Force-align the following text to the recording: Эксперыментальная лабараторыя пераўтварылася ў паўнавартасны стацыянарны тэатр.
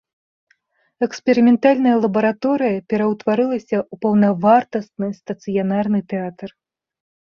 Эксперыментальная 1.07 1.93
лабараторыя 2.05 2.77
пераўтварылася 2.93 3.75
ў 3.75 4.03
паўнавартасны 4.07 5.07
стацыянарны 5.23 5.99
тэатр. 6.15 6.49